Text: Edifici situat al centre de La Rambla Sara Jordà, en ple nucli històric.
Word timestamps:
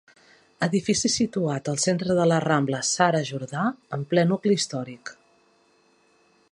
Edifici 0.67 1.11
situat 1.15 1.69
al 1.73 1.77
centre 1.83 2.15
de 2.21 2.25
La 2.31 2.39
Rambla 2.47 2.81
Sara 2.91 3.21
Jordà, 3.31 3.67
en 3.99 4.09
ple 4.15 4.27
nucli 4.31 4.59
històric. 4.61 5.13